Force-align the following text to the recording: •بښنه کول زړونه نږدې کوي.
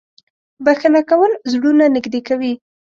•بښنه 0.65 1.01
کول 1.09 1.31
زړونه 1.51 1.85
نږدې 1.95 2.21
کوي. 2.27 2.53